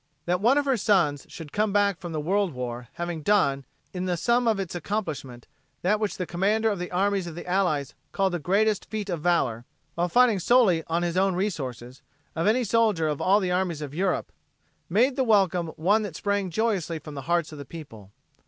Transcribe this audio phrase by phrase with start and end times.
[0.25, 4.05] That one of her sons should come back from the World War, having done, in
[4.05, 5.45] the sum of its accomplishment,
[5.83, 9.21] that which the Commander of the Armies of the Allies called the greatest feat of
[9.21, 12.01] valor, while fighting solely on his own resources,
[12.35, 14.31] of any soldier of all of the armies of Europe,
[14.89, 18.11] made the welcome one that sprang joyously from the hearts of the people.